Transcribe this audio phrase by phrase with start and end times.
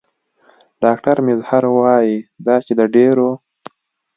[0.83, 3.29] ډاکټر میزهر وايي دا چې د ډېرو